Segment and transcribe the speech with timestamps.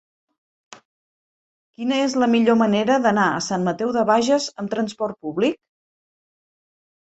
[0.77, 5.63] Quina és la millor manera d'anar a Sant Mateu de Bages amb trasport públic?